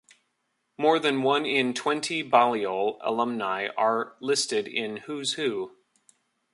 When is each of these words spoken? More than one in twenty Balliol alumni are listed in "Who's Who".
More 0.79 0.97
than 0.97 1.21
one 1.21 1.45
in 1.45 1.75
twenty 1.75 2.23
Balliol 2.23 2.97
alumni 3.03 3.67
are 3.77 4.15
listed 4.19 4.67
in 4.67 4.97
"Who's 5.05 5.33
Who". 5.33 5.75